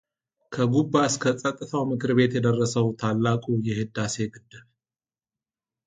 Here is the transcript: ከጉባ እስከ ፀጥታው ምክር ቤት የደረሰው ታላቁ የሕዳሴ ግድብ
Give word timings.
ከጉባ 0.53 0.93
እስከ 1.09 1.23
ፀጥታው 1.41 1.83
ምክር 1.91 2.11
ቤት 2.17 2.31
የደረሰው 2.37 2.87
ታላቁ 3.01 3.43
የሕዳሴ 3.67 4.15
ግድብ 4.33 4.65